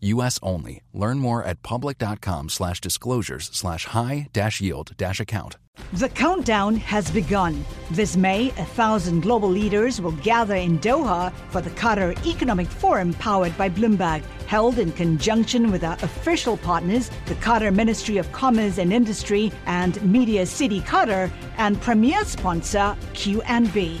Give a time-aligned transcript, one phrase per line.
[0.00, 0.38] U.S.
[0.42, 0.82] only.
[0.92, 5.56] Learn more at public.com slash disclosures slash high dash yield dash account.
[5.92, 7.64] The countdown has begun.
[7.90, 13.14] This May, a thousand global leaders will gather in Doha for the Qatar Economic Forum
[13.14, 18.78] powered by Bloomberg, held in conjunction with our official partners, the Qatar Ministry of Commerce
[18.78, 24.00] and Industry and Media City Qatar, and premier sponsor QNB.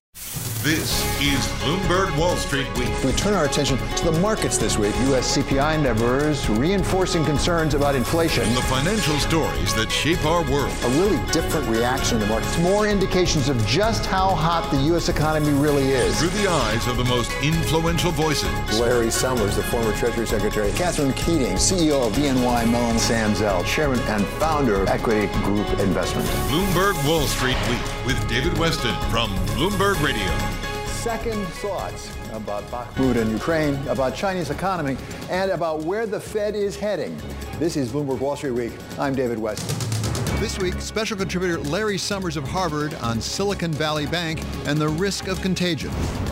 [0.63, 3.03] This is Bloomberg Wall Street Week.
[3.03, 4.93] We turn our attention to the markets this week.
[5.07, 5.35] U.S.
[5.35, 8.43] CPI numbers reinforcing concerns about inflation.
[8.43, 10.71] And the financial stories that shape our world.
[10.83, 12.59] A really different reaction in the markets.
[12.59, 15.09] More indications of just how hot the U.S.
[15.09, 16.19] economy really is.
[16.19, 18.51] Through the eyes of the most influential voices.
[18.79, 20.71] Larry Summers, the former Treasury Secretary.
[20.73, 22.99] Catherine Keating, CEO of BNY Mellon.
[22.99, 26.27] Sam Zell, Chairman and founder of Equity Group Investment.
[26.51, 30.50] Bloomberg Wall Street Week with David Westin from Bloomberg Radio
[31.01, 34.95] second thoughts about Bakhmut and Ukraine, about Chinese economy,
[35.31, 37.19] and about where the Fed is heading.
[37.57, 38.71] This is Bloomberg Wall Street Week.
[38.99, 39.67] I'm David West.
[40.39, 45.27] This week, special contributor Larry Summers of Harvard on Silicon Valley Bank and the risk
[45.27, 45.89] of contagion.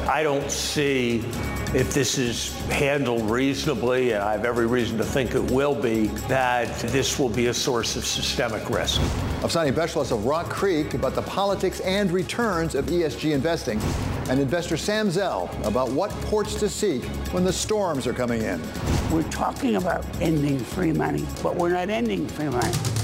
[0.07, 1.25] I don't see
[1.73, 6.07] if this is handled reasonably, and I have every reason to think it will be,
[6.27, 9.01] that this will be a source of systemic risk.
[9.41, 13.79] Afsaneh Beschloss of Rock Creek about the politics and returns of ESG investing,
[14.29, 17.03] and investor Sam Zell about what ports to seek
[17.33, 18.61] when the storms are coming in.
[19.11, 22.98] We're talking about ending free money, but we're not ending free money.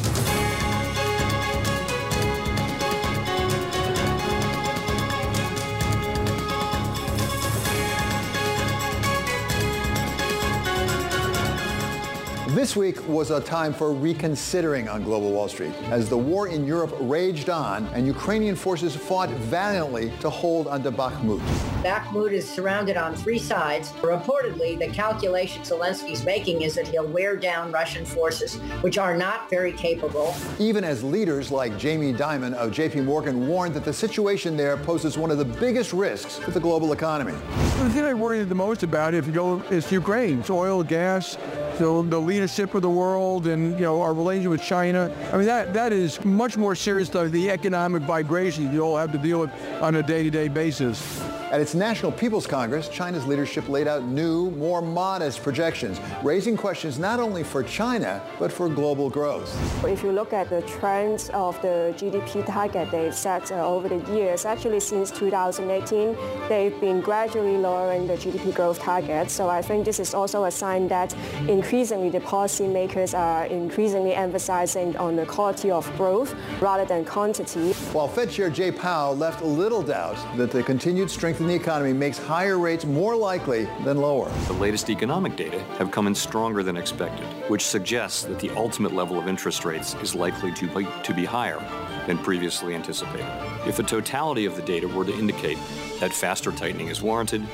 [12.56, 16.66] This week was a time for reconsidering on global Wall Street as the war in
[16.66, 21.42] Europe raged on and Ukrainian forces fought valiantly to hold onto Bakhmut.
[21.84, 23.92] Bakhmut is surrounded on three sides.
[24.02, 29.50] Reportedly, the calculation Zelensky's making is that he'll wear down Russian forces, which are not
[29.50, 30.34] very capable.
[30.58, 35.18] Even as leaders like Jamie Dimon of JP Morgan warned that the situation there poses
[35.18, 37.34] one of the biggest risks to the global economy.
[37.34, 40.40] The thing I worry the most about if you go is Ukraine.
[40.40, 41.38] It's oil, gas,
[41.78, 45.14] so the leadership of the world and you know our relationship with China.
[45.34, 49.12] I mean that that is much more serious than the economic vibrations you all have
[49.12, 49.52] to deal with
[49.82, 51.22] on a day-to-day basis.
[51.52, 56.98] At its National People's Congress, China's leadership laid out new, more modest projections, raising questions
[56.98, 59.56] not only for China, but for global growth.
[59.86, 64.02] If you look at the trends of the GDP target they've set uh, over the
[64.12, 66.18] years, actually since 2018,
[66.50, 69.30] they've been gradually lowering the GDP growth target.
[69.30, 71.16] So I think this is also a sign that
[71.48, 77.72] increasingly the policymakers are increasingly emphasizing on the quality of growth rather than quantity.
[77.94, 81.94] While Fed Chair Jay Powell left little doubt that the continued strength in the economy
[81.94, 84.30] makes higher rates more likely than lower.
[84.48, 88.94] The latest economic data have come in stronger than expected, which suggests that the ultimate
[88.94, 91.62] level of interest rates is likely to be, to be higher
[92.06, 93.26] than previously anticipated.
[93.66, 95.58] If the totality of the data were to indicate
[96.02, 97.48] that faster tightening is warranted,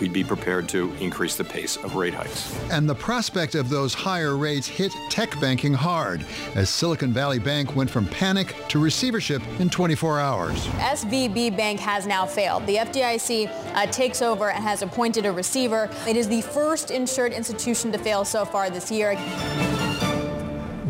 [0.00, 2.54] we'd be prepared to increase the pace of rate hikes.
[2.70, 6.24] And the prospect of those higher rates hit tech banking hard
[6.54, 10.66] as Silicon Valley Bank went from panic to receivership in 24 hours.
[10.66, 12.66] SVB Bank has now failed.
[12.66, 15.90] The FDIC uh, takes over and has appointed a receiver.
[16.06, 19.16] It is the first insured institution to fail so far this year.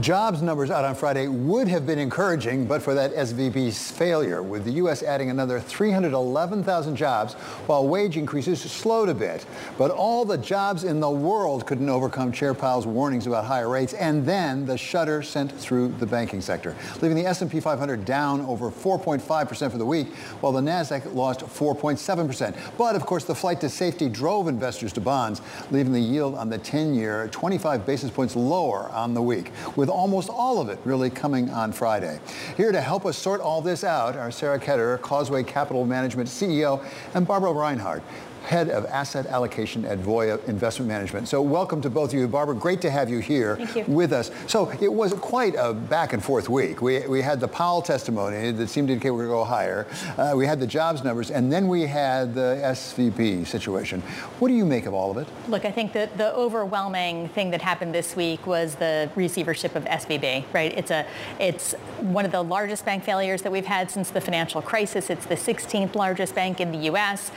[0.00, 4.64] Jobs numbers out on Friday would have been encouraging, but for that SVB's failure, with
[4.64, 5.02] the U.S.
[5.02, 7.34] adding another 311,000 jobs,
[7.66, 9.44] while wage increases slowed a bit.
[9.76, 13.92] But all the jobs in the world couldn't overcome Chair Powell's warnings about higher rates,
[13.94, 18.70] and then the shudder sent through the banking sector, leaving the S&P 500 down over
[18.70, 22.56] 4.5% for the week, while the Nasdaq lost 4.7%.
[22.78, 25.42] But of course, the flight to safety drove investors to bonds,
[25.72, 30.28] leaving the yield on the 10-year 25 basis points lower on the week, with almost
[30.28, 32.20] all of it really coming on Friday.
[32.56, 36.84] Here to help us sort all this out are Sarah Ketterer, Causeway Capital Management CEO,
[37.14, 38.02] and Barbara Reinhard,
[38.48, 41.28] head of asset allocation at Voya Investment Management.
[41.28, 42.26] So welcome to both of you.
[42.26, 43.84] Barbara, great to have you here you.
[43.86, 44.30] with us.
[44.46, 46.80] So it was quite a back and forth week.
[46.80, 49.44] We, we had the Powell testimony that seemed to indicate we were going to go
[49.44, 49.86] higher.
[50.16, 54.00] Uh, we had the jobs numbers, and then we had the SVB situation.
[54.38, 55.28] What do you make of all of it?
[55.48, 59.84] Look, I think that the overwhelming thing that happened this week was the receivership of
[59.84, 60.72] SVB, right?
[60.72, 61.04] It's a,
[61.38, 65.10] it's one of the largest bank failures that we've had since the financial crisis.
[65.10, 67.30] It's the 16th largest bank in the U.S.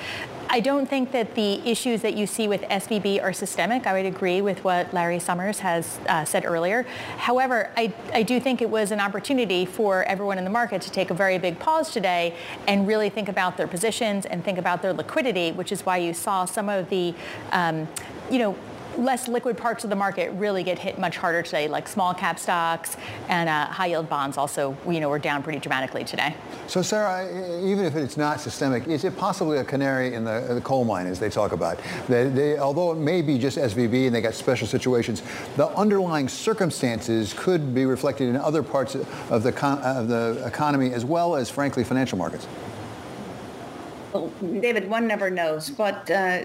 [0.54, 3.88] I don't think that the issues that you see with SVB are systemic.
[3.88, 6.84] I would agree with what Larry Summers has uh, said earlier.
[7.16, 10.92] However, I, I do think it was an opportunity for everyone in the market to
[10.92, 12.36] take a very big pause today
[12.68, 16.14] and really think about their positions and think about their liquidity, which is why you
[16.14, 17.16] saw some of the,
[17.54, 17.88] um,
[18.30, 18.54] you know,
[18.98, 22.40] less liquid parts of the market really get hit much harder today, like small cap
[22.40, 22.98] stocks
[23.30, 26.36] and uh, high yield bonds also, you know, were down pretty dramatically today.
[26.68, 27.28] So Sarah,
[27.64, 31.08] even if it's not systemic, is it possibly a canary in the, the coal mine
[31.08, 31.80] as they talk about?
[32.08, 35.24] They, they, although it may be just SVB and they got special situations,
[35.56, 39.54] the underlying circumstances could be reflected in other parts of the,
[39.86, 42.48] of the economy as well as, frankly, financial markets.
[44.14, 46.44] Well, David, one never knows, but uh,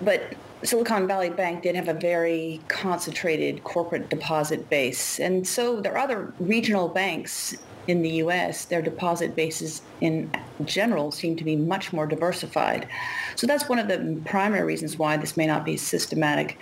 [0.00, 0.34] but
[0.64, 5.20] Silicon Valley Bank did have a very concentrated corporate deposit base.
[5.20, 7.56] And so there are other regional banks
[7.86, 10.30] in the U.S., their deposit bases in
[10.64, 12.88] general seem to be much more diversified.
[13.36, 16.58] So that's one of the primary reasons why this may not be systematic.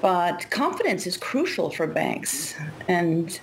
[0.00, 2.54] But confidence is crucial for banks.
[2.88, 3.38] And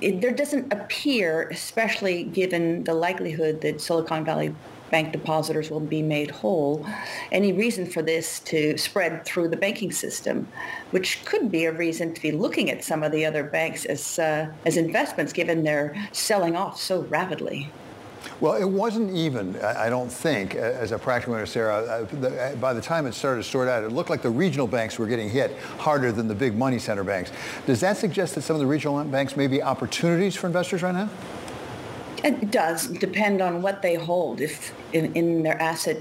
[0.00, 4.54] it, there doesn't appear, especially given the likelihood that Silicon Valley
[4.90, 6.86] bank depositors will be made whole,
[7.32, 10.46] any reason for this to spread through the banking system,
[10.90, 14.18] which could be a reason to be looking at some of the other banks as,
[14.18, 17.70] uh, as investments given they're selling off so rapidly.
[18.40, 22.80] Well, it wasn't even, I don't think, as a practical matter, Sarah, uh, by the
[22.80, 25.56] time it started to sort out, it looked like the regional banks were getting hit
[25.78, 27.30] harder than the big money center banks.
[27.66, 30.94] Does that suggest that some of the regional banks may be opportunities for investors right
[30.94, 31.08] now?
[32.24, 34.40] It does depend on what they hold.
[34.40, 35.98] If in, in their asset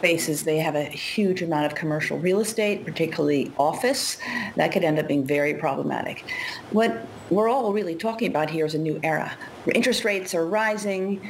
[0.00, 4.18] bases they have a huge amount of commercial real estate, particularly office,
[4.54, 6.24] that could end up being very problematic.
[6.70, 9.36] What we're all really talking about here is a new era.
[9.74, 11.20] Interest rates are rising.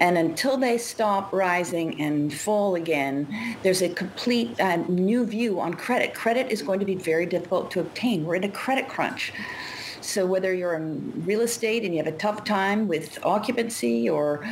[0.00, 5.74] And until they stop rising and fall again, there's a complete uh, new view on
[5.74, 6.14] credit.
[6.14, 8.24] Credit is going to be very difficult to obtain.
[8.24, 9.32] We're in a credit crunch.
[10.08, 14.42] So whether you're in real estate and you have a tough time with occupancy or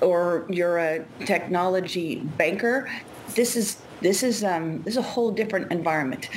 [0.00, 2.90] or you're a technology banker,
[3.34, 6.30] this is this is um, this is a whole different environment.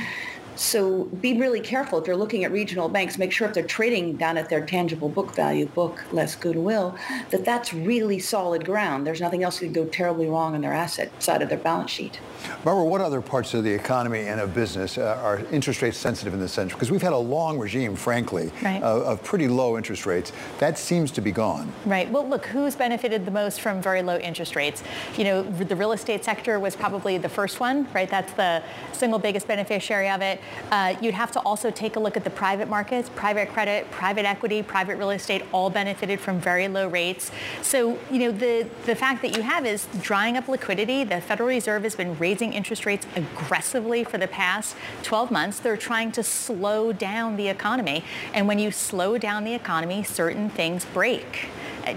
[0.55, 3.17] So be really careful if you're looking at regional banks.
[3.17, 6.97] Make sure if they're trading down at their tangible book value, book less goodwill,
[7.29, 9.05] that that's really solid ground.
[9.05, 11.91] There's nothing else that can go terribly wrong on their asset side of their balance
[11.91, 12.19] sheet.
[12.63, 16.33] Barbara, what other parts of the economy and of business uh, are interest rate sensitive
[16.33, 16.73] in this sense?
[16.73, 18.81] Because we've had a long regime, frankly, right.
[18.81, 20.31] of, of pretty low interest rates.
[20.59, 21.71] That seems to be gone.
[21.85, 22.09] Right.
[22.09, 24.83] Well, look, who's benefited the most from very low interest rates?
[25.17, 28.09] You know, the real estate sector was probably the first one, right?
[28.09, 28.63] That's the
[28.93, 30.39] single biggest beneficiary of it.
[30.71, 34.25] Uh, you'd have to also take a look at the private markets, private credit, private
[34.25, 37.31] equity, private real estate, all benefited from very low rates.
[37.61, 41.03] So, you know, the, the fact that you have is drying up liquidity.
[41.03, 45.59] The Federal Reserve has been raising interest rates aggressively for the past 12 months.
[45.59, 48.03] They're trying to slow down the economy.
[48.33, 51.49] And when you slow down the economy, certain things break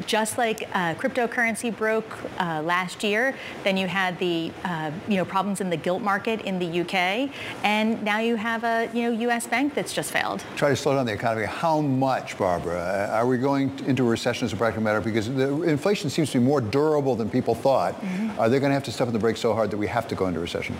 [0.07, 5.25] just like uh, cryptocurrency broke uh, last year, then you had the uh, you know
[5.25, 7.31] problems in the gilt market in the UK,
[7.65, 9.47] and now you have a you know U.S.
[9.47, 10.45] bank that's just failed.
[10.57, 11.47] Try to slow down the economy.
[11.47, 13.09] How much, Barbara?
[13.11, 15.01] Uh, are we going into a recession as a practical matter?
[15.01, 17.95] Because the inflation seems to be more durable than people thought.
[18.01, 18.41] Mm-hmm.
[18.41, 20.09] Are they going to have to step on the brakes so hard that we have
[20.09, 20.77] to go into recession?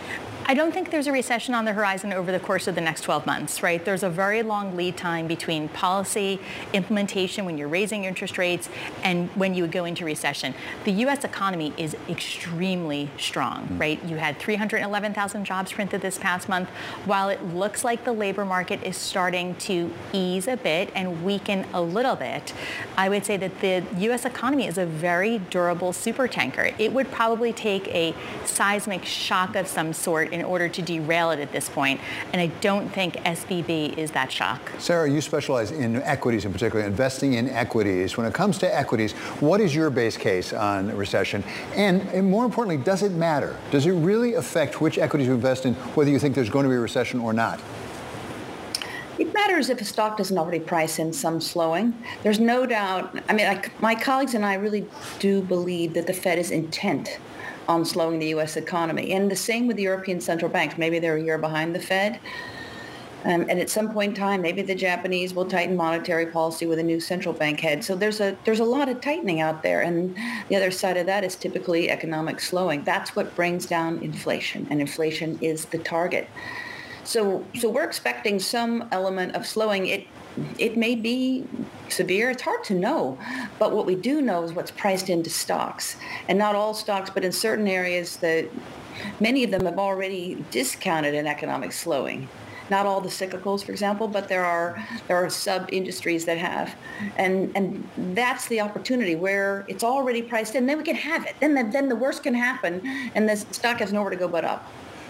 [0.51, 3.03] I don't think there's a recession on the horizon over the course of the next
[3.03, 3.85] 12 months, right?
[3.85, 6.41] There's a very long lead time between policy
[6.73, 8.71] implementation when you're raising interest rates
[9.05, 10.55] and when you would go into recession.
[10.85, 11.25] The U.S.
[11.25, 13.81] economy is extremely strong, mm.
[13.81, 14.03] right?
[14.05, 16.69] You had 311,000 jobs printed this past month.
[17.05, 21.67] While it looks like the labor market is starting to ease a bit and weaken
[21.73, 22.53] a little bit,
[22.97, 24.25] I would say that the U.S.
[24.25, 26.75] economy is a very durable supertanker.
[26.79, 28.15] It would probably take a
[28.45, 32.01] seismic shock of some sort in order to derail it at this point,
[32.33, 34.61] and I don't think SVB is that shock.
[34.79, 38.17] Sarah, you specialize in equities in particular, investing in equities.
[38.17, 38.88] When it comes to equities,
[39.41, 41.45] what is your base case on recession?
[41.75, 43.57] And, and more importantly, does it matter?
[43.71, 46.71] Does it really affect which equities you invest in, whether you think there's going to
[46.71, 47.61] be a recession or not?
[49.19, 51.93] It matters if a stock doesn't already price in some slowing.
[52.23, 53.21] There's no doubt.
[53.29, 54.87] I mean, I, my colleagues and I really
[55.19, 57.19] do believe that the Fed is intent
[57.69, 58.57] on slowing the U.S.
[58.57, 59.13] economy.
[59.13, 60.79] And the same with the European central banks.
[60.79, 62.21] Maybe they're a year behind the Fed.
[63.25, 66.79] Um, and at some point in time, maybe the Japanese will tighten monetary policy with
[66.79, 67.83] a new central bank head.
[67.83, 70.17] So there's a there's a lot of tightening out there, and
[70.49, 72.85] the other side of that is typically economic slowing.
[72.85, 76.29] That's what brings down inflation, and inflation is the target.
[77.03, 79.89] So so we're expecting some element of slowing.
[79.89, 80.07] It
[80.57, 81.45] it may be
[81.89, 82.31] severe.
[82.31, 83.19] It's hard to know.
[83.59, 85.97] But what we do know is what's priced into stocks.
[86.29, 88.49] And not all stocks, but in certain areas that
[89.19, 92.29] many of them have already discounted an economic slowing.
[92.71, 96.75] Not all the cyclicals, for example, but there are there are sub industries that have,
[97.17, 100.67] and and that's the opportunity where it's already priced in.
[100.67, 101.35] Then we can have it.
[101.41, 102.81] Then the, then the worst can happen,
[103.15, 104.67] and the stock has nowhere to go but up.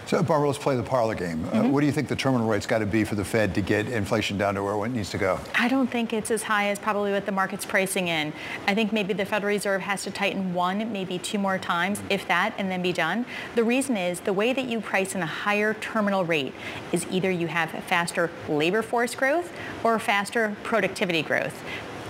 [0.09, 1.37] So, Barbara, let's play the parlor game.
[1.37, 1.47] Mm -hmm.
[1.47, 1.71] uh, mm-hmm.
[1.71, 3.87] what do you think the terminal rate's got to be for the Fed to get
[3.87, 5.37] inflation down to where it needs to go?
[5.65, 8.33] I don't think it's as high as probably what the market's pricing in.
[8.67, 12.23] I think maybe the Federal Reserve has to tighten one, maybe two more times, if
[12.27, 13.25] that, and then be done.
[13.55, 16.53] The reason is the way that you price in a higher terminal rate
[16.91, 19.47] is either you have faster labor force growth
[19.83, 21.55] or faster productivity growth.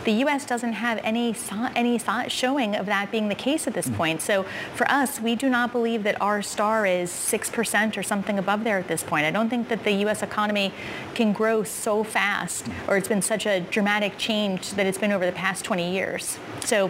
[0.06, 0.46] The U.S.
[0.46, 1.36] doesn't have any
[1.76, 3.96] any showing of that being the case at this mm.
[3.96, 4.22] point.
[4.22, 8.64] So for us, we do not believe that r-star is six percent or something above
[8.64, 9.26] there at this point.
[9.26, 10.24] I don't think that the U.S.
[10.24, 10.74] economy
[11.14, 15.26] can grow so fast, or it's been such a dramatic change that it's been over
[15.26, 16.40] the past 20 years.
[16.62, 16.90] So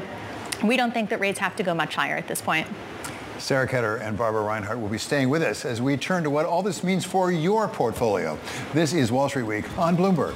[0.64, 2.68] we don't think that rates have to go much higher at this point.
[3.40, 6.46] Sarah Ketter and Barbara Reinhard will be staying with us as we turn to what
[6.46, 8.38] all this means for your portfolio.
[8.74, 10.36] This is Wall Street Week on Bloomberg.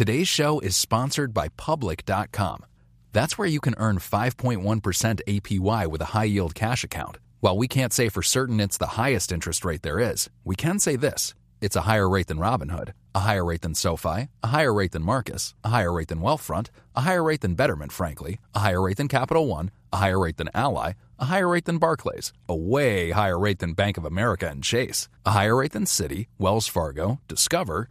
[0.00, 2.64] Today's show is sponsored by Public.com.
[3.12, 7.18] That's where you can earn 5.1% APY with a high yield cash account.
[7.40, 10.78] While we can't say for certain it's the highest interest rate there is, we can
[10.78, 14.72] say this it's a higher rate than Robinhood, a higher rate than SoFi, a higher
[14.72, 18.60] rate than Marcus, a higher rate than Wealthfront, a higher rate than Betterment, frankly, a
[18.60, 22.32] higher rate than Capital One, a higher rate than Ally, a higher rate than Barclays,
[22.48, 26.28] a way higher rate than Bank of America and Chase, a higher rate than Citi,
[26.38, 27.90] Wells Fargo, Discover,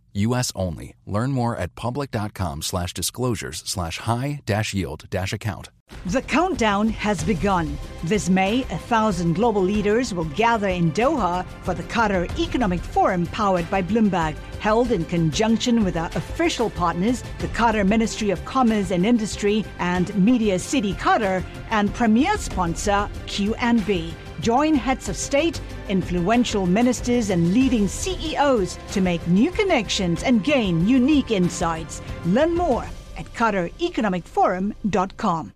[0.13, 0.51] U.S.
[0.55, 0.95] only.
[1.05, 5.69] Learn more at public.com slash disclosures slash high dash yield dash account.
[6.05, 7.77] The countdown has begun.
[8.03, 13.25] This May, a thousand global leaders will gather in Doha for the Qatar Economic Forum
[13.27, 18.91] powered by Bloomberg, held in conjunction with our official partners, the Qatar Ministry of Commerce
[18.91, 24.13] and Industry and Media City Qatar, and premier sponsor QNB.
[24.41, 30.87] Join heads of state, influential ministers, and leading CEOs to make new connections and gain
[30.87, 32.01] unique insights.
[32.25, 32.83] Learn more
[33.17, 35.53] at QatarEconomicForum.com.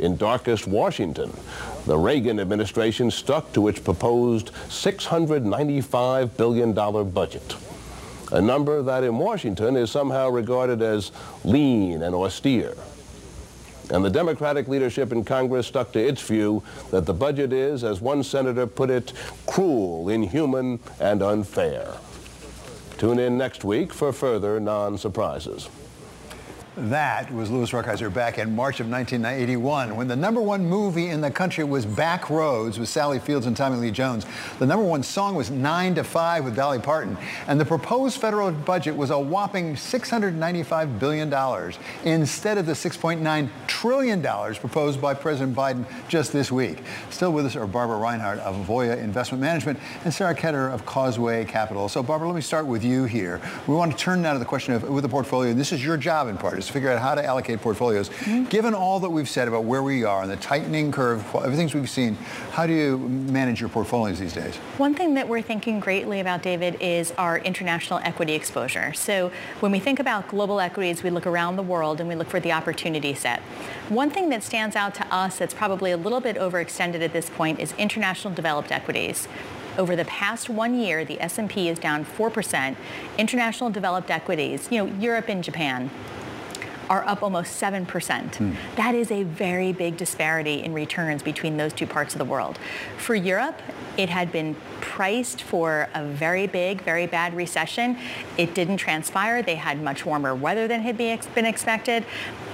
[0.00, 1.30] In darkest Washington,
[1.86, 6.72] the Reagan administration stuck to its proposed $695 billion
[7.10, 7.54] budget
[8.32, 11.12] a number that in Washington is somehow regarded as
[11.44, 12.74] lean and austere.
[13.92, 18.00] And the Democratic leadership in Congress stuck to its view that the budget is, as
[18.00, 19.12] one senator put it,
[19.46, 21.94] cruel, inhuman, and unfair.
[22.98, 25.68] Tune in next week for further non-surprises.
[26.76, 31.20] That was Louis Rukeyser back in March of 1981 when the number one movie in
[31.20, 34.24] the country was Back Roads with Sally Fields and Tommy Lee Jones.
[34.60, 37.18] The number one song was 9 to 5 with Dolly Parton.
[37.48, 41.72] And the proposed federal budget was a whopping $695 billion
[42.04, 46.84] instead of the $6.9 trillion proposed by President Biden just this week.
[47.10, 51.44] Still with us are Barbara Reinhard of Voya Investment Management and Sarah Ketter of Causeway
[51.46, 51.88] Capital.
[51.88, 53.40] So Barbara, let me start with you here.
[53.66, 55.52] We want to turn now to the question of with the portfolio.
[55.52, 58.08] This is your job in part is to figure out how to allocate portfolios.
[58.08, 58.44] Mm-hmm.
[58.44, 61.90] Given all that we've said about where we are and the tightening curve, everything we've
[61.90, 62.14] seen,
[62.52, 64.54] how do you manage your portfolios these days?
[64.78, 68.92] One thing that we're thinking greatly about, David, is our international equity exposure.
[68.92, 72.28] So when we think about global equities, we look around the world and we look
[72.28, 73.40] for the opportunity set.
[73.88, 77.30] One thing that stands out to us that's probably a little bit overextended at this
[77.30, 79.26] point is international developed equities.
[79.78, 82.76] Over the past one year, the S&P is down 4%.
[83.16, 85.90] International developed equities, you know, Europe and Japan,
[86.90, 87.86] are up almost 7%.
[87.86, 88.56] Mm.
[88.74, 92.58] That is a very big disparity in returns between those two parts of the world.
[92.98, 93.62] For Europe,
[93.96, 97.96] it had been priced for a very big, very bad recession.
[98.36, 99.40] It didn't transpire.
[99.40, 102.04] They had much warmer weather than had been expected.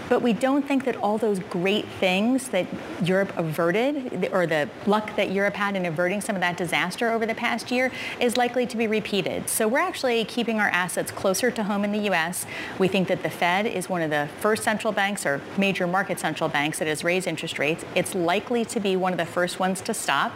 [0.08, 2.66] But we don't think that all those great things that
[3.02, 7.26] Europe averted, or the luck that Europe had in averting some of that disaster over
[7.26, 9.48] the past year, is likely to be repeated.
[9.48, 12.46] So we're actually keeping our assets closer to home in the U.S.
[12.78, 16.20] We think that the Fed is one of the first central banks or major market
[16.20, 17.84] central banks that has raised interest rates.
[17.94, 20.32] It's likely to be one of the first ones to stop.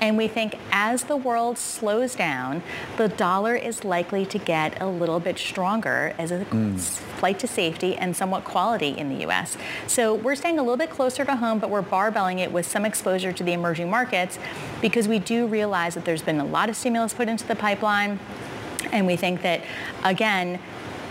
[0.00, 2.62] And we think as the world slows down,
[2.96, 6.78] the dollar is likely to get a little bit stronger as a mm.
[6.78, 9.56] flight to safety and somewhat quality in the the U.S.
[9.86, 12.84] So we're staying a little bit closer to home, but we're barbelling it with some
[12.84, 14.38] exposure to the emerging markets
[14.80, 18.18] because we do realize that there's been a lot of stimulus put into the pipeline.
[18.92, 19.62] And we think that,
[20.04, 20.60] again,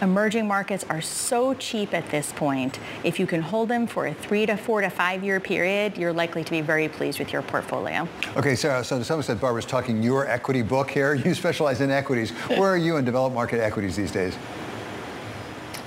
[0.01, 2.79] emerging markets are so cheap at this point.
[3.03, 6.13] If you can hold them for a three to four to five year period, you're
[6.13, 8.07] likely to be very pleased with your portfolio.
[8.35, 11.13] Okay, Sarah, so to some extent, Barbara's talking your equity book here.
[11.13, 12.31] You specialize in equities.
[12.49, 14.35] Where are you in developed market equities these days?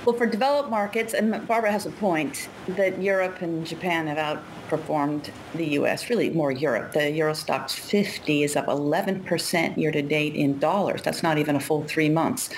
[0.07, 5.31] Well, for developed markets, and Barbara has a point, that Europe and Japan have outperformed
[5.55, 6.93] the U.S., really more Europe.
[6.93, 11.01] The Euro Stoxx 50 is up 11% year to date in dollars.
[11.01, 12.49] That's not even a full three months.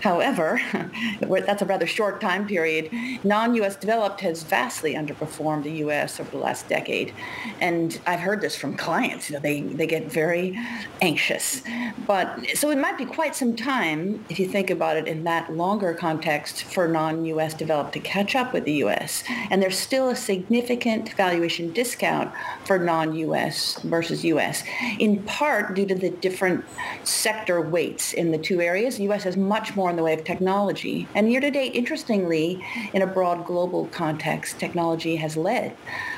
[0.00, 0.60] However,
[1.20, 2.90] that's a rather short time period.
[3.22, 3.76] Non-U.S.
[3.76, 6.18] developed has vastly underperformed the U.S.
[6.18, 7.12] over the last decade.
[7.60, 9.28] And I've heard this from clients.
[9.28, 10.58] You know, they, they get very
[11.02, 11.62] anxious.
[12.06, 15.52] But so it might be quite some time, if you think about it in that
[15.52, 17.54] longer context, for non-U.S.
[17.54, 19.22] developed to catch up with the U.S.
[19.50, 22.32] And there's still a significant valuation discount
[22.64, 23.80] for non-U.S.
[23.82, 24.64] versus U.S.
[24.98, 26.64] in part due to the different
[27.04, 29.00] sector weights in the two areas.
[29.00, 29.24] U.S.
[29.24, 31.08] has much more in the way of technology.
[31.14, 35.76] And year to date, interestingly, in a broad global context, technology has led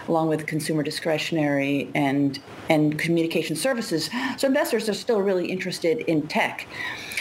[0.08, 4.10] along with consumer discretionary and, and communication services.
[4.36, 6.66] So investors are still really interested in tech.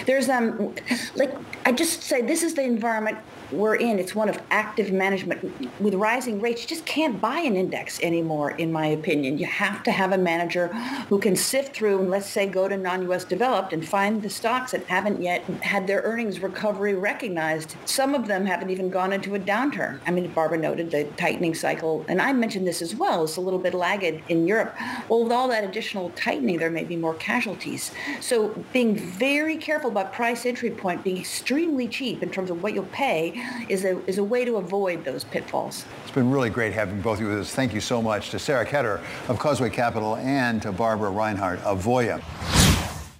[0.06, 0.74] There's, um,
[1.15, 1.34] like,
[1.65, 3.17] I just say this is the environment
[3.52, 5.82] we're in, it's one of active management.
[5.82, 9.38] With rising rates, you just can't buy an index anymore, in my opinion.
[9.38, 10.68] You have to have a manager
[11.10, 13.24] who can sift through and let's say go to non-U.S.
[13.24, 17.76] developed and find the stocks that haven't yet had their earnings recovery recognized.
[17.86, 20.00] Some of them haven't even gone into a downturn.
[20.08, 23.24] I mean, Barbara noted the tightening cycle, and I mentioned this as well.
[23.24, 24.76] It's a little bit lagged in Europe.
[25.10, 27.92] Well, with all that additional tightening, there may be more casualties.
[28.20, 32.74] So being very careful about price entry point, being extremely cheap in terms of what
[32.74, 35.86] you'll pay is a, is a way to avoid those pitfalls.
[36.04, 37.54] It's been really great having both of you with us.
[37.54, 41.84] Thank you so much to Sarah Ketter of Causeway Capital and to Barbara Reinhard of
[41.84, 42.21] Voya.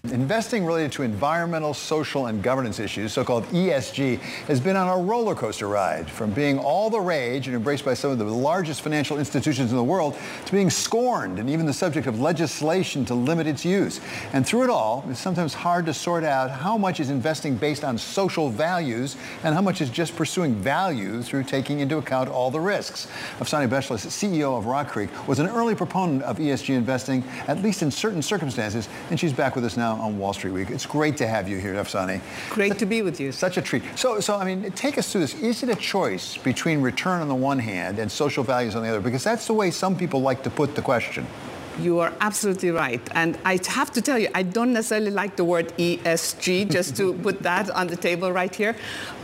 [0.10, 5.36] Investing related to environmental, social, and governance issues, so-called ESG, has been on a roller
[5.36, 9.20] coaster ride from being all the rage and embraced by some of the largest financial
[9.20, 13.46] institutions in the world to being scorned and even the subject of legislation to limit
[13.46, 14.02] its use.
[14.34, 17.84] And through it all, it's sometimes hard to sort out how much is investing based
[17.84, 22.50] on social values and how much is just pursuing value through taking into account all
[22.50, 23.08] the risks.
[23.40, 27.84] Afsaneh Beschloss, CEO of Rock Creek, was an early proponent of ESG investing, at least
[27.84, 30.70] in certain circumstances, and she's back with us now on Wall Street Week.
[30.70, 32.22] It's great to have you here, Afsaneh.
[32.50, 33.32] Great to be with you.
[33.32, 33.84] Such a treat.
[33.96, 35.34] So, so I mean, take us through this.
[35.36, 38.90] Is it a choice between return on the one hand and social values on the
[38.90, 39.02] other?
[39.02, 41.26] Because that's the way some people like to put the question.
[41.80, 43.02] You are absolutely right.
[43.12, 47.14] And I have to tell you, I don't necessarily like the word ESG, just to
[47.24, 48.76] put that on the table right here.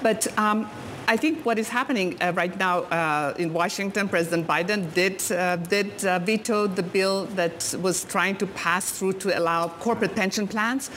[0.02, 0.70] But um,
[1.10, 5.56] I think what is happening uh, right now uh, in Washington, President Biden did, uh,
[5.56, 10.50] did uh, veto the bill that was trying to pass through to allow corporate pension
[10.50, 10.90] plans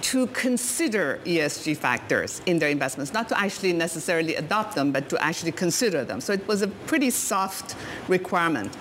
[0.00, 5.22] to consider ESG factors in their investments, not to actually necessarily adopt them, but to
[5.22, 6.22] actually consider them.
[6.22, 7.76] So it was a pretty soft
[8.08, 8.74] requirement.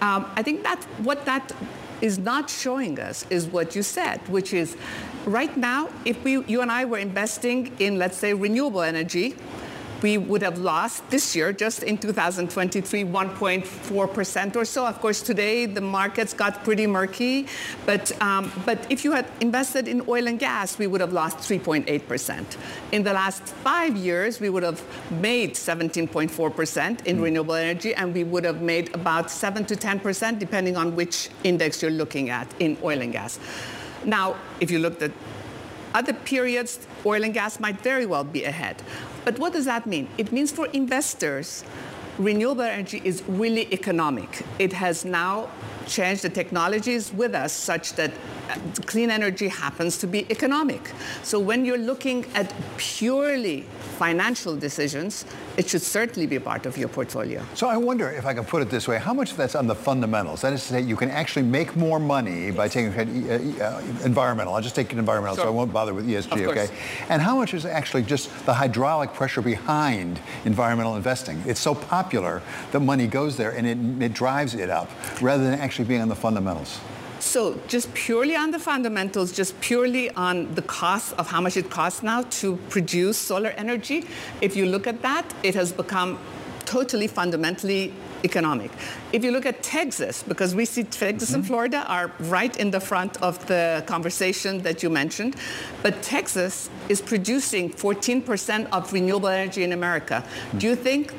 [0.00, 1.50] Um, I think that what that
[2.00, 4.76] is not showing us is what you said, which is
[5.26, 9.34] right now, if we, you and I were investing in, let's say, renewable energy,
[10.02, 14.86] we would have lost this year, just in 2023, 1.4% or so.
[14.86, 17.46] Of course, today the markets got pretty murky,
[17.86, 21.38] but, um, but if you had invested in oil and gas, we would have lost
[21.38, 22.56] 3.8%.
[22.92, 27.22] In the last five years, we would have made 17.4% in mm.
[27.22, 31.82] renewable energy, and we would have made about 7 to 10%, depending on which index
[31.82, 33.38] you're looking at in oil and gas.
[34.04, 35.10] Now, if you looked at
[35.94, 38.82] other periods, oil and gas might very well be ahead.
[39.28, 40.08] But what does that mean?
[40.16, 41.62] It means for investors,
[42.16, 44.42] renewable energy is really economic.
[44.58, 45.50] It has now
[45.88, 48.12] changed the technologies with us such that
[48.86, 50.92] clean energy happens to be economic.
[51.22, 53.62] So when you're looking at purely
[53.98, 55.24] financial decisions,
[55.56, 57.42] it should certainly be part of your portfolio.
[57.54, 59.66] So I wonder if I can put it this way, how much of that's on
[59.66, 60.42] the fundamentals?
[60.42, 62.56] That is to say, you can actually make more money yes.
[62.56, 64.54] by taking uh, uh, environmental.
[64.54, 65.44] I'll just take an environmental, sure.
[65.46, 66.68] so I won't bother with ESG, okay?
[67.08, 71.42] And how much is actually just the hydraulic pressure behind environmental investing?
[71.44, 74.88] It's so popular that money goes there and it, it drives it up
[75.20, 76.80] rather than actually being on the fundamentals.
[77.20, 81.68] So just purely on the fundamentals, just purely on the cost of how much it
[81.68, 84.04] costs now to produce solar energy,
[84.40, 86.18] if you look at that, it has become
[86.64, 87.92] totally fundamentally
[88.24, 88.70] economic.
[89.12, 91.36] If you look at Texas, because we see Texas mm-hmm.
[91.36, 95.36] and Florida are right in the front of the conversation that you mentioned,
[95.82, 100.24] but Texas is producing 14% of renewable energy in America.
[100.24, 100.58] Mm-hmm.
[100.58, 101.14] Do you think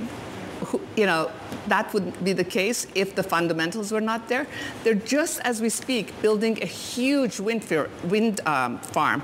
[0.96, 1.32] you know,
[1.68, 4.48] that would be the case if the fundamentals were not there.
[4.84, 7.66] They're just as we speak building a huge wind,
[8.04, 9.24] wind um, farm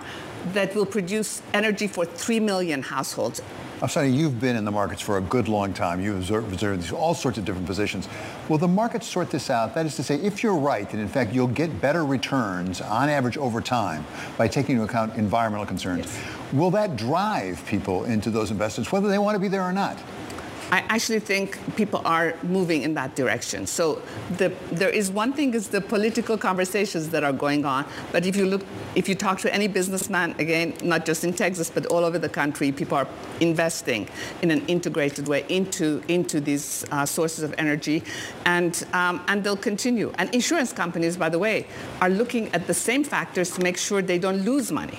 [0.54, 3.42] that will produce energy for 3 million households.
[3.82, 6.00] Afsaneh, you've been in the markets for a good long time.
[6.00, 8.08] You've observed, all sorts of different positions.
[8.48, 9.76] Will the markets sort this out?
[9.76, 13.10] That is to say, if you're right, that in fact you'll get better returns on
[13.10, 14.06] average over time
[14.38, 16.54] by taking into account environmental concerns, yes.
[16.54, 20.02] will that drive people into those investments, whether they want to be there or not?
[20.72, 23.68] I actually think people are moving in that direction.
[23.68, 24.02] So
[24.38, 27.86] the, there is one thing is the political conversations that are going on.
[28.12, 31.70] But if you look, if you talk to any businessman, again, not just in Texas,
[31.70, 33.08] but all over the country, people are
[33.40, 34.10] investing
[34.42, 38.04] in an integrated way into, into these uh, sources of energy.
[38.46, 40.12] And, um, and they'll continue.
[40.18, 41.68] And insurance companies, by the way,
[42.02, 44.98] are looking at the same factors to make sure they don't lose money.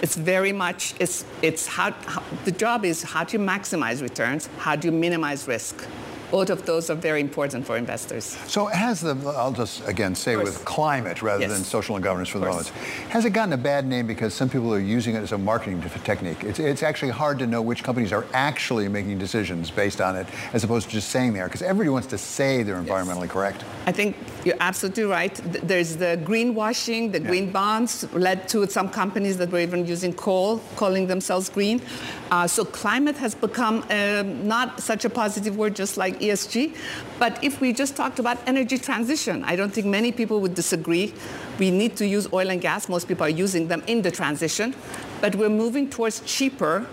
[0.00, 4.48] It's very much, it's, it's how, how, the job is how do you maximize returns,
[4.58, 5.86] how do you minimize risk.
[6.30, 8.24] Both of those are very important for investors.
[8.46, 11.52] So has the, I'll just again say with climate rather yes.
[11.52, 12.68] than social and governance for the moment,
[13.08, 15.82] has it gotten a bad name because some people are using it as a marketing
[16.04, 16.44] technique?
[16.44, 20.26] It's, it's actually hard to know which companies are actually making decisions based on it
[20.52, 23.32] as opposed to just saying they are because everybody wants to say they're environmentally yes.
[23.32, 23.64] correct.
[23.86, 24.14] I think
[24.48, 25.34] you're absolutely right.
[25.62, 27.28] There's the greenwashing, the yeah.
[27.28, 31.82] green bonds led to some companies that were even using coal, calling themselves green.
[32.30, 36.74] Uh, so climate has become um, not such a positive word just like ESG.
[37.18, 41.12] But if we just talked about energy transition, I don't think many people would disagree.
[41.58, 42.88] We need to use oil and gas.
[42.88, 44.74] Most people are using them in the transition.
[45.20, 46.86] But we're moving towards cheaper,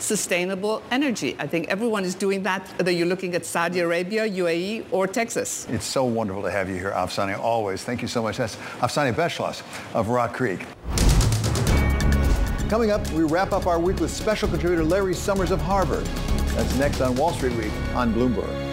[0.00, 1.36] sustainable energy.
[1.38, 5.66] I think everyone is doing that, whether you're looking at Saudi Arabia, UAE, or Texas.
[5.70, 7.84] It's so wonderful to have you here, Afsaneh, always.
[7.84, 8.36] Thank you so much.
[8.36, 9.62] That's Afsaneh Beschloss
[9.94, 10.66] of Rock Creek.
[12.68, 16.06] Coming up, we wrap up our week with special contributor Larry Summers of Harvard.
[16.54, 18.69] That's next on Wall Street Week on Bloomberg.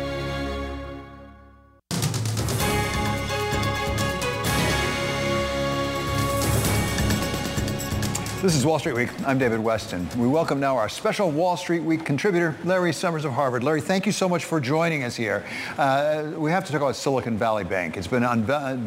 [8.47, 9.09] This is Wall Street Week.
[9.27, 10.15] I'm David Westin.
[10.15, 13.61] We welcome now our special Wall Street Week contributor, Larry Summers of Harvard.
[13.61, 15.45] Larry, thank you so much for joining us here.
[15.77, 17.97] Uh, we have to talk about Silicon Valley Bank.
[17.97, 18.21] It's been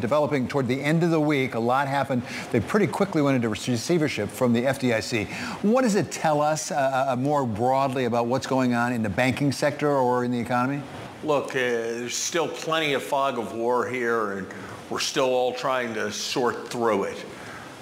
[0.00, 1.56] developing toward the end of the week.
[1.56, 2.22] A lot happened.
[2.52, 5.28] They pretty quickly went into receivership from the FDIC.
[5.62, 9.10] What does it tell us uh, uh, more broadly about what's going on in the
[9.10, 10.80] banking sector or in the economy?
[11.22, 14.46] Look, uh, there's still plenty of fog of war here, and
[14.88, 17.26] we're still all trying to sort through it.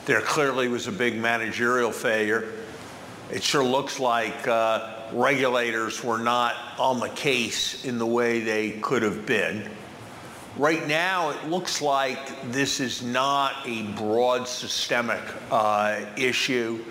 [0.09, 2.51] There clearly was a big managerial failure.
[3.31, 8.71] It sure looks like uh, regulators were not on the case in the way they
[8.71, 9.69] could have been.
[10.57, 16.83] Right now, it looks like this is not a broad systemic uh, issue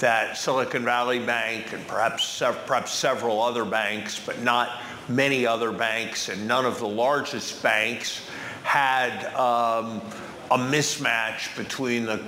[0.00, 6.28] that Silicon Valley Bank and perhaps, perhaps several other banks, but not many other banks
[6.28, 8.28] and none of the largest banks
[8.64, 10.02] had um,
[10.50, 12.22] a mismatch between the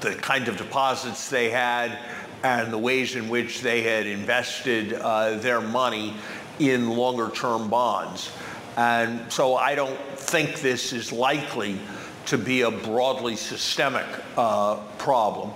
[0.00, 1.98] the kind of deposits they had
[2.42, 6.14] and the ways in which they had invested uh, their money
[6.58, 8.32] in longer term bonds.
[8.76, 11.78] And so I don't think this is likely
[12.26, 15.50] to be a broadly systemic uh, problem.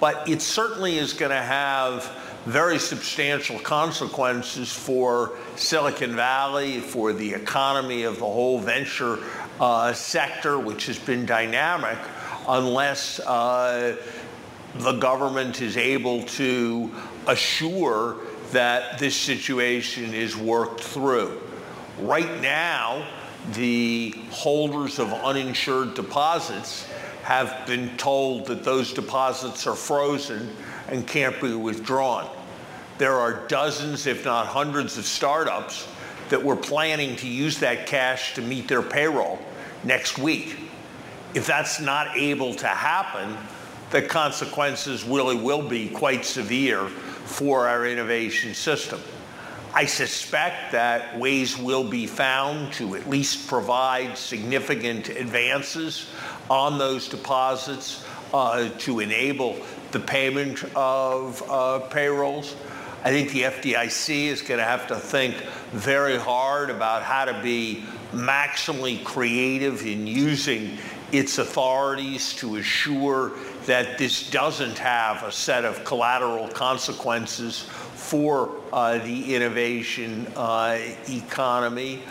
[0.00, 2.04] But it certainly is going to have
[2.44, 9.18] very substantial consequences for Silicon Valley, for the economy of the whole venture
[9.60, 11.98] uh, sector, which has been dynamic,
[12.48, 13.96] unless uh,
[14.76, 16.90] the government is able to
[17.26, 18.16] assure
[18.52, 21.40] that this situation is worked through.
[22.00, 23.06] Right now,
[23.52, 26.86] the holders of uninsured deposits
[27.22, 30.50] have been told that those deposits are frozen
[30.88, 32.28] and can't be withdrawn.
[32.96, 35.86] There are dozens, if not hundreds, of startups
[36.30, 39.38] that were planning to use that cash to meet their payroll
[39.84, 40.67] next week.
[41.34, 43.36] If that's not able to happen,
[43.90, 49.00] the consequences really will be quite severe for our innovation system.
[49.74, 56.10] I suspect that ways will be found to at least provide significant advances
[56.48, 59.56] on those deposits uh, to enable
[59.92, 62.56] the payment of uh, payrolls.
[63.04, 65.34] I think the FDIC is going to have to think
[65.70, 70.78] very hard about how to be maximally creative in using
[71.12, 73.32] its authorities to assure
[73.66, 77.62] that this doesn't have a set of collateral consequences
[77.94, 82.02] for uh, the innovation uh, economy.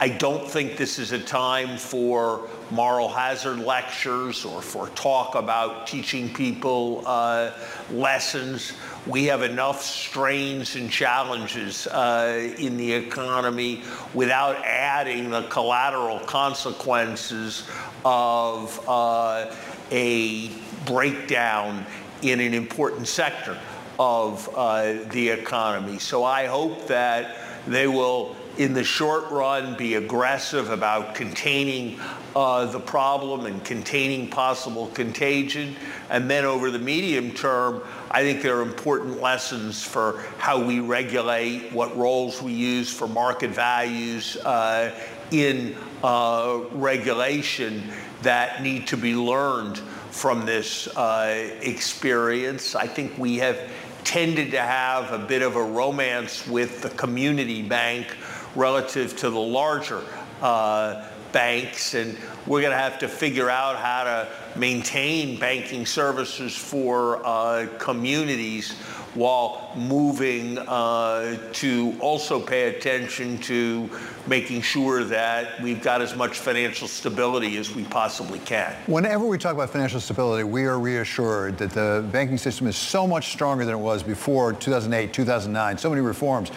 [0.00, 5.86] I don't think this is a time for moral hazard lectures or for talk about
[5.86, 7.50] teaching people uh,
[7.90, 8.72] lessons.
[9.06, 13.82] We have enough strains and challenges uh, in the economy
[14.14, 17.68] without adding the collateral consequences
[18.04, 19.54] of uh,
[19.90, 20.48] a
[20.86, 21.84] breakdown
[22.22, 23.58] in an important sector
[23.98, 25.98] of uh, the economy.
[25.98, 31.98] So I hope that they will in the short run, be aggressive about containing
[32.36, 35.76] uh, the problem and containing possible contagion.
[36.10, 40.80] And then over the medium term, I think there are important lessons for how we
[40.80, 44.94] regulate, what roles we use for market values uh,
[45.30, 47.90] in uh, regulation
[48.22, 49.78] that need to be learned
[50.10, 52.74] from this uh, experience.
[52.74, 53.58] I think we have
[54.04, 58.16] tended to have a bit of a romance with the community bank
[58.54, 60.02] relative to the larger
[60.40, 61.94] uh, banks.
[61.94, 67.66] And we're going to have to figure out how to maintain banking services for uh,
[67.78, 68.72] communities
[69.14, 73.88] while moving uh, to also pay attention to
[74.26, 78.74] making sure that we've got as much financial stability as we possibly can.
[78.86, 83.06] Whenever we talk about financial stability, we are reassured that the banking system is so
[83.06, 86.50] much stronger than it was before 2008, 2009, so many reforms.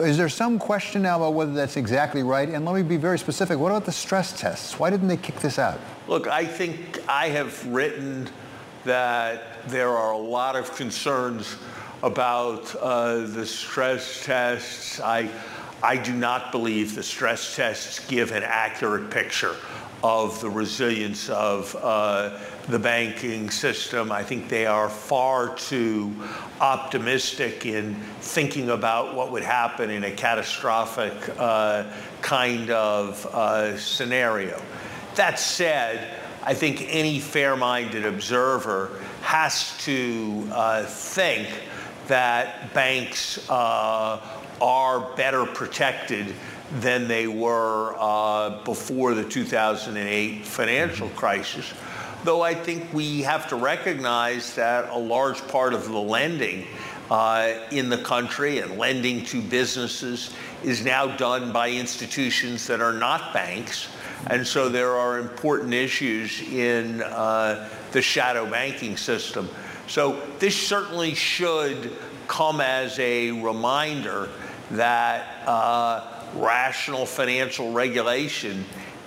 [0.00, 2.48] Is there some question now about whether that's exactly right?
[2.48, 3.58] And let me be very specific.
[3.58, 4.78] What about the stress tests?
[4.78, 5.80] Why didn't they kick this out?
[6.08, 8.28] Look, I think I have written
[8.84, 11.56] that there are a lot of concerns
[12.02, 15.00] about uh, the stress tests.
[15.00, 15.28] I,
[15.82, 19.56] I do not believe the stress tests give an accurate picture
[20.02, 24.12] of the resilience of uh, the banking system.
[24.12, 26.14] I think they are far too
[26.60, 31.84] optimistic in thinking about what would happen in a catastrophic uh,
[32.20, 34.60] kind of uh, scenario.
[35.14, 41.48] That said, I think any fair-minded observer has to uh, think
[42.06, 44.20] that banks uh,
[44.60, 46.34] are better protected
[46.80, 51.72] than they were uh, before the 2008 financial crisis
[52.26, 56.66] though I think we have to recognize that a large part of the lending
[57.08, 62.92] uh, in the country and lending to businesses is now done by institutions that are
[62.92, 63.88] not banks.
[64.26, 69.48] And so there are important issues in uh, the shadow banking system.
[69.86, 74.28] So this certainly should come as a reminder
[74.72, 78.64] that uh, rational financial regulation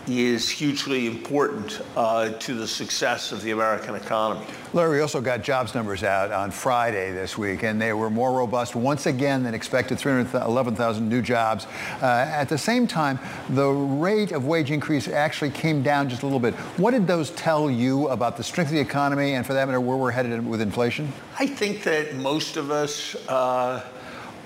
[0.08, 4.46] is hugely important uh, to the success of the American economy.
[4.74, 8.32] Larry, we also got jobs numbers out on Friday this week, and they were more
[8.32, 11.68] robust once again than expected, 311,000 new jobs.
[12.02, 16.26] Uh, at the same time, the rate of wage increase actually came down just a
[16.26, 16.56] little bit.
[16.78, 19.82] What did those tell you about the strength of the economy and, for that matter,
[19.82, 21.12] where we're headed with inflation?
[21.38, 23.86] I think that most of us uh,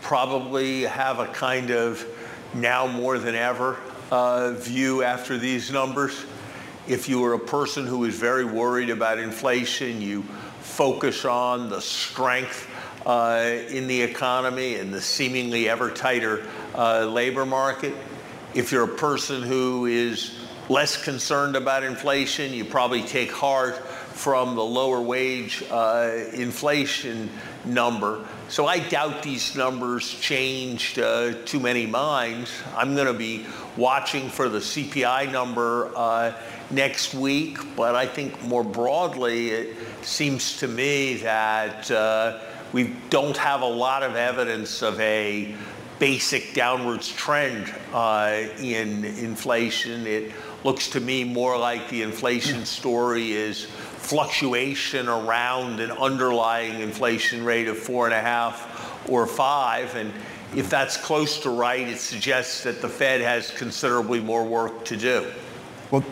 [0.01, 2.05] probably have a kind of
[2.53, 3.77] now more than ever
[4.11, 6.25] uh, view after these numbers.
[6.87, 10.23] If you are a person who is very worried about inflation, you
[10.61, 12.69] focus on the strength
[13.05, 17.93] uh, in the economy and the seemingly ever tighter uh, labor market.
[18.53, 20.39] If you're a person who is
[20.69, 23.77] less concerned about inflation, you probably take heart
[24.13, 27.29] from the lower wage uh, inflation
[27.65, 28.25] number.
[28.49, 32.51] So I doubt these numbers changed uh, too many minds.
[32.75, 33.45] I'm going to be
[33.77, 36.33] watching for the CPI number uh,
[36.69, 42.39] next week, but I think more broadly, it seems to me that uh,
[42.73, 45.55] we don't have a lot of evidence of a
[45.99, 50.05] basic downwards trend uh, in inflation.
[50.05, 50.31] It
[50.63, 53.67] looks to me more like the inflation story is
[54.03, 59.95] fluctuation around an underlying inflation rate of four and a half or five.
[59.95, 60.11] And
[60.55, 64.97] if that's close to right, it suggests that the Fed has considerably more work to
[64.97, 65.31] do.
[65.89, 66.03] Well,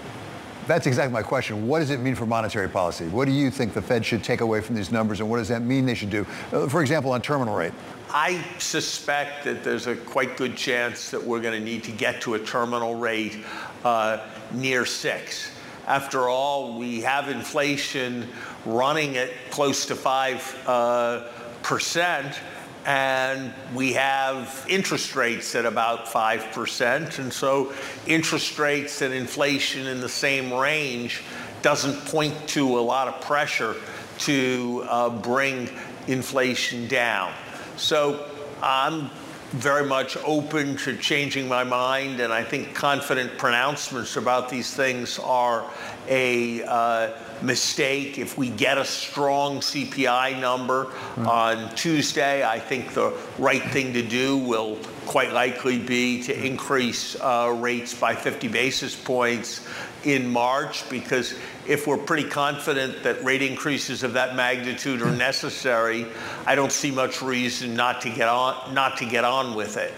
[0.68, 1.68] that's exactly my question.
[1.68, 3.08] What does it mean for monetary policy?
[3.08, 5.50] What do you think the Fed should take away from these numbers, and what does
[5.50, 6.26] that mean they should do?
[6.54, 7.74] Uh, for example, on terminal rate.
[8.10, 12.22] I suspect that there's a quite good chance that we're going to need to get
[12.22, 13.44] to a terminal rate
[13.84, 15.52] uh, near six.
[15.88, 18.28] After all, we have inflation
[18.66, 21.28] running at close to 5, uh,
[21.64, 22.40] percent,
[22.86, 27.20] and we have interest rates at about 5%.
[27.20, 27.74] And so
[28.08, 31.24] interest rates and inflation in the same range
[31.62, 33.76] doesn't point to a lot of pressure
[34.20, 35.70] to uh, bring
[36.08, 37.34] inflation down.
[37.78, 38.30] So
[38.62, 39.10] I'm
[39.52, 45.20] very much open to changing my mind, and I think confident pronouncements about these things
[45.20, 45.70] are
[46.08, 47.10] a uh,
[47.42, 48.18] mistake.
[48.18, 51.28] If we get a strong CPI number mm.
[51.28, 57.18] on Tuesday, I think the right thing to do will quite likely be to increase
[57.20, 59.68] uh, rates by 50 basis points
[60.06, 61.36] in March because
[61.68, 66.06] if we're pretty confident that rate increases of that magnitude are necessary,
[66.46, 69.94] I don't see much reason not to get on not to get on with it.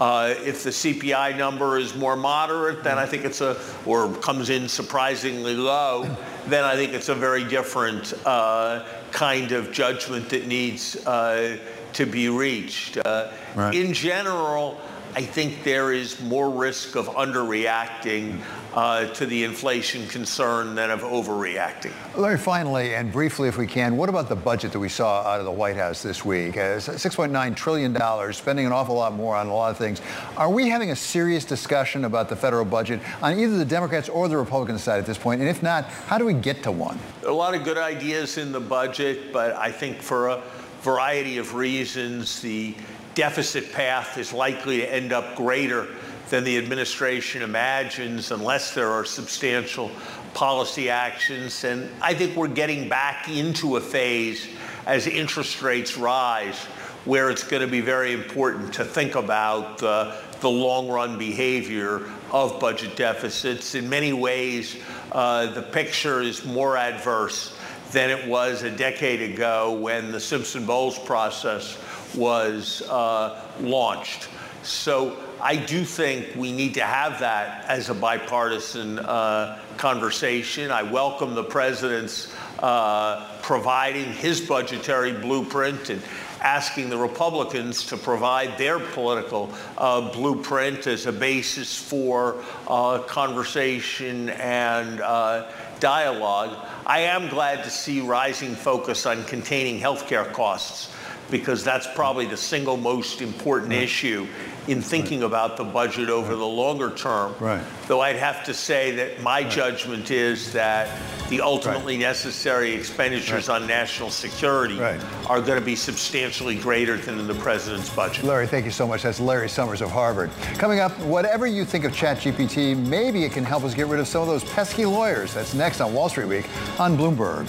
[0.00, 4.50] Uh, if the CPI number is more moderate, then I think it's a, or comes
[4.50, 6.04] in surprisingly low,
[6.48, 11.56] then I think it's a very different uh, kind of judgment that needs uh,
[11.92, 12.98] to be reached.
[12.98, 13.74] Uh, right.
[13.74, 14.80] In general,
[15.14, 18.40] I think there is more risk of underreacting
[18.72, 21.92] uh, to the inflation concern than of overreacting.
[22.16, 25.38] Larry, finally and briefly, if we can, what about the budget that we saw out
[25.38, 26.56] of the White House this week?
[26.56, 30.00] Uh, $6.9 trillion, spending an awful lot more on a lot of things.
[30.38, 34.28] Are we having a serious discussion about the federal budget on either the Democrats or
[34.28, 35.42] the Republican side at this point?
[35.42, 36.98] And if not, how do we get to one?
[37.20, 40.42] There are a lot of good ideas in the budget, but I think for a
[40.80, 42.74] variety of reasons, the
[43.14, 45.88] deficit path is likely to end up greater
[46.30, 49.90] than the administration imagines unless there are substantial
[50.34, 51.64] policy actions.
[51.64, 54.48] And I think we're getting back into a phase
[54.86, 56.58] as interest rates rise
[57.04, 62.08] where it's going to be very important to think about uh, the long run behavior
[62.30, 63.74] of budget deficits.
[63.74, 64.76] In many ways,
[65.10, 67.58] uh, the picture is more adverse
[67.92, 71.78] than it was a decade ago when the Simpson Bowles process
[72.14, 74.28] was uh, launched.
[74.62, 80.70] So I do think we need to have that as a bipartisan uh, conversation.
[80.70, 86.00] I welcome the president's uh, providing his budgetary blueprint and
[86.40, 94.28] asking the Republicans to provide their political uh, blueprint as a basis for uh, conversation
[94.30, 95.50] and uh,
[95.80, 96.56] dialogue.
[96.84, 100.90] I am glad to see rising focus on containing healthcare costs
[101.32, 103.82] because that's probably the single most important right.
[103.82, 104.28] issue
[104.68, 105.26] in thinking right.
[105.26, 106.38] about the budget over right.
[106.38, 107.34] the longer term.
[107.40, 107.64] Right.
[107.88, 110.88] Though I'd have to say that my judgment is that
[111.28, 117.26] the ultimately necessary expenditures on national security are going to be substantially greater than in
[117.26, 118.24] the president's budget.
[118.24, 119.02] Larry, thank you so much.
[119.02, 120.30] That's Larry Summers of Harvard.
[120.58, 124.06] Coming up, whatever you think of ChatGPT, maybe it can help us get rid of
[124.06, 125.34] some of those pesky lawyers.
[125.34, 126.46] That's next on Wall Street Week
[126.78, 127.48] on Bloomberg.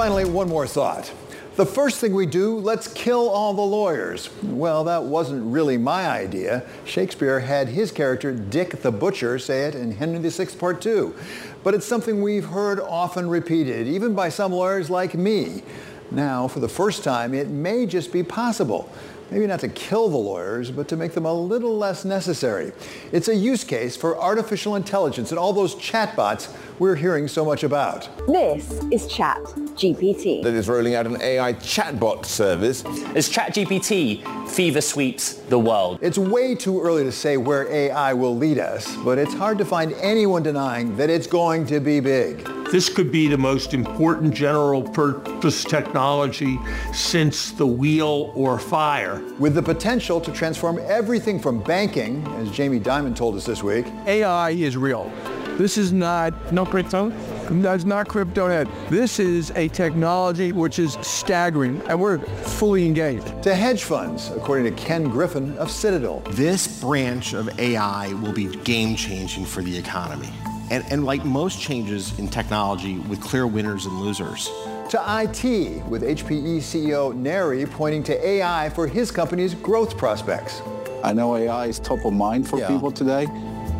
[0.00, 1.12] Finally, one more thought.
[1.56, 4.30] The first thing we do, let's kill all the lawyers.
[4.42, 6.66] Well, that wasn't really my idea.
[6.86, 11.14] Shakespeare had his character, Dick the Butcher, say it in Henry VI Part 2.
[11.62, 15.62] But it's something we've heard often repeated, even by some lawyers like me.
[16.10, 18.90] Now, for the first time, it may just be possible
[19.30, 22.72] maybe not to kill the lawyers, but to make them a little less necessary.
[23.12, 27.62] It's a use case for artificial intelligence and all those chatbots we're hearing so much
[27.62, 28.08] about.
[28.26, 29.36] This is Chat
[29.76, 30.42] GPT.
[30.42, 32.82] That is rolling out an AI chatbot service.
[33.14, 35.98] As ChatGPT fever sweeps the world.
[36.00, 39.64] It's way too early to say where AI will lead us, but it's hard to
[39.66, 42.48] find anyone denying that it's going to be big.
[42.72, 46.58] This could be the most important general purpose technology
[46.94, 49.22] since the wheel or fire.
[49.38, 53.84] With the potential to transform everything from banking, as Jamie Dimon told us this week.
[54.06, 55.12] AI is real.
[55.60, 57.10] This is not no crypto.
[57.50, 58.66] That's not crypto net.
[58.88, 63.42] This is a technology which is staggering, and we're fully engaged.
[63.42, 66.20] To hedge funds, according to Ken Griffin of Citadel.
[66.30, 70.30] This branch of AI will be game changing for the economy.
[70.70, 74.46] And, and like most changes in technology, with clear winners and losers.
[74.88, 80.62] To IT, with HPE CEO Neri pointing to AI for his company's growth prospects.
[81.04, 82.68] I know AI is top of mind for Yeah.
[82.68, 83.26] people today,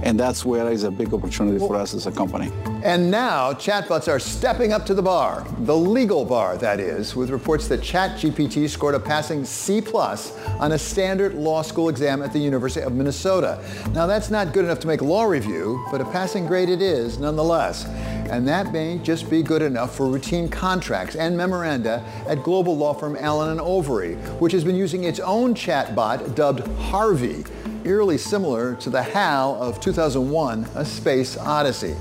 [0.02, 2.50] and that's where is a big opportunity for us as a company.
[2.82, 7.28] And now chatbots are stepping up to the bar, the legal bar, that is, with
[7.28, 12.32] reports that ChatGPT scored a passing C plus on a standard law school exam at
[12.32, 13.62] the University of Minnesota.
[13.92, 17.18] Now that's not good enough to make law review, but a passing grade it is
[17.18, 17.84] nonetheless.
[18.30, 22.94] And that may just be good enough for routine contracts and memoranda at global law
[22.94, 27.44] firm Allen Overy, which has been using its own chatbot dubbed Harvey,
[27.84, 31.96] eerily similar to the HAL of 2001, A Space Odyssey.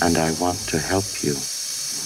[0.00, 1.34] And I want to help you.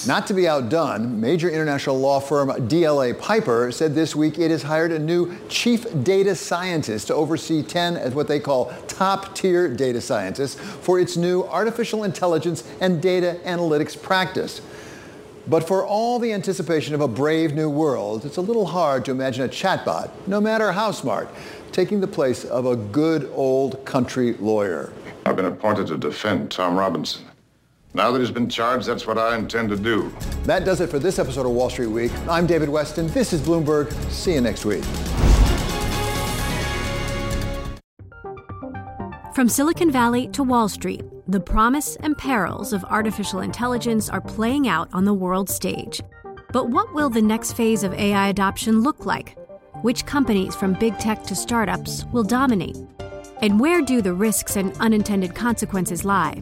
[0.05, 4.61] Not to be outdone, major international law firm DLA Piper said this week it has
[4.61, 9.73] hired a new chief data scientist to oversee 10 as what they call top tier
[9.73, 14.59] data scientists for its new artificial intelligence and data analytics practice.
[15.47, 19.11] But for all the anticipation of a brave new world, it's a little hard to
[19.11, 21.29] imagine a chatbot, no matter how smart,
[21.71, 24.91] taking the place of a good old country lawyer.
[25.25, 27.28] I've been appointed to defend Tom Robinson.
[27.99, 30.09] Now that he's been charged, that's what I intend to do.
[30.43, 32.13] That does it for this episode of Wall Street Week.
[32.29, 33.11] I'm David Westin.
[33.13, 33.91] This is Bloomberg.
[34.09, 34.85] See you next week.
[39.35, 44.69] From Silicon Valley to Wall Street, the promise and perils of artificial intelligence are playing
[44.69, 45.99] out on the world stage.
[46.53, 49.37] But what will the next phase of AI adoption look like?
[49.81, 52.77] Which companies, from big tech to startups, will dominate?
[53.41, 56.41] And where do the risks and unintended consequences lie?